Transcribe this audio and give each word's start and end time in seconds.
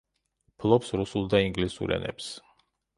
ფლობს 0.63 0.89
რუსულ 1.01 1.29
და 1.35 1.43
ინგლისურ 1.51 1.97
ენებს. 2.01 2.35